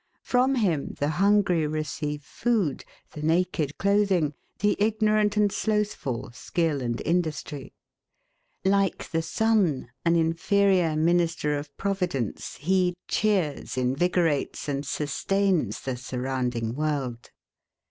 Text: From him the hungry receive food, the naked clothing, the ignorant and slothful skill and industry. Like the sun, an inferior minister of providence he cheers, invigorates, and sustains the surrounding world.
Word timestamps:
From 0.23 0.55
him 0.55 0.95
the 0.97 1.09
hungry 1.09 1.67
receive 1.67 2.23
food, 2.23 2.83
the 3.11 3.21
naked 3.21 3.77
clothing, 3.77 4.33
the 4.57 4.75
ignorant 4.79 5.37
and 5.37 5.51
slothful 5.51 6.31
skill 6.33 6.81
and 6.81 6.99
industry. 7.05 7.75
Like 8.65 9.11
the 9.11 9.21
sun, 9.21 9.91
an 10.03 10.15
inferior 10.15 10.95
minister 10.95 11.55
of 11.55 11.77
providence 11.77 12.55
he 12.55 12.95
cheers, 13.07 13.77
invigorates, 13.77 14.67
and 14.67 14.83
sustains 14.83 15.81
the 15.81 15.95
surrounding 15.97 16.73
world. 16.73 17.29